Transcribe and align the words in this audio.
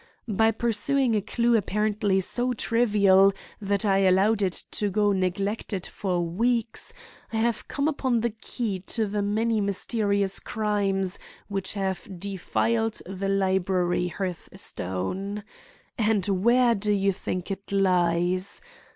By 0.27 0.49
pursuing 0.49 1.15
a 1.15 1.21
clue 1.21 1.55
apparently 1.55 2.21
so 2.21 2.53
trivial 2.53 3.33
that 3.61 3.85
I 3.85 3.99
allowed 3.99 4.41
it 4.41 4.63
to 4.71 4.89
go 4.89 5.11
neglected 5.11 5.85
for 5.85 6.25
weeks, 6.25 6.91
I 7.31 7.35
have 7.37 7.67
come 7.67 7.87
upon 7.87 8.21
the 8.21 8.31
key 8.31 8.79
to 8.79 9.05
the 9.05 9.21
many 9.21 9.61
mysterious 9.61 10.39
crimes 10.39 11.19
which 11.49 11.73
have 11.73 12.19
defiled 12.19 12.99
the 13.05 13.29
library 13.29 14.07
hearthstone. 14.07 15.43
And 15.99 16.25
where 16.27 16.73
do 16.73 16.91
you 16.93 17.11
think 17.11 17.51
it 17.51 17.71
lies? 17.71 18.59